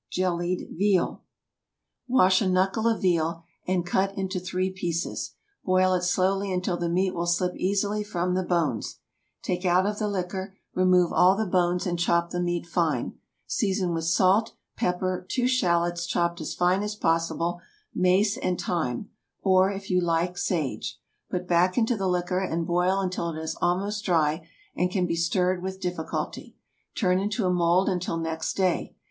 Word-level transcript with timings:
JELLIED 0.09 0.69
VEAL. 0.79 1.21
Wash 2.07 2.41
a 2.41 2.49
knuckle 2.49 2.87
of 2.87 3.03
veal, 3.03 3.43
and 3.67 3.85
cut 3.85 4.11
it 4.13 4.17
into 4.17 4.39
three 4.39 4.71
pieces. 4.71 5.35
Boil 5.63 5.93
it 5.93 6.01
slowly 6.01 6.51
until 6.51 6.75
the 6.75 6.89
meat 6.89 7.13
will 7.13 7.27
slip 7.27 7.53
easily 7.55 8.03
from 8.03 8.33
the 8.33 8.41
bones; 8.41 8.97
take 9.43 9.63
out 9.63 9.85
of 9.85 9.99
the 9.99 10.07
liquor; 10.07 10.57
remove 10.73 11.13
all 11.13 11.37
the 11.37 11.45
bones, 11.45 11.85
and 11.85 11.99
chop 11.99 12.31
the 12.31 12.41
meat 12.41 12.65
fine. 12.65 13.19
Season 13.45 13.93
with 13.93 14.05
salt, 14.05 14.53
pepper, 14.75 15.23
two 15.29 15.47
shallots 15.47 16.07
chopped 16.07 16.41
as 16.41 16.55
fine 16.55 16.81
as 16.81 16.95
possible, 16.95 17.61
mace 17.93 18.37
and 18.37 18.59
thyme, 18.59 19.07
or, 19.43 19.69
if 19.71 19.91
you 19.91 20.01
like, 20.01 20.35
sage. 20.35 20.99
Put 21.29 21.47
back 21.47 21.77
into 21.77 21.95
the 21.95 22.09
liquor, 22.09 22.39
and 22.39 22.65
boil 22.65 23.01
until 23.01 23.29
it 23.29 23.39
is 23.39 23.55
almost 23.61 24.03
dry 24.03 24.47
and 24.75 24.89
can 24.89 25.05
be 25.05 25.15
stirred 25.15 25.61
with 25.61 25.79
difficulty. 25.79 26.55
Turn 26.95 27.19
into 27.19 27.45
a 27.45 27.53
mould 27.53 27.87
until 27.87 28.17
next 28.17 28.53
day. 28.55 28.95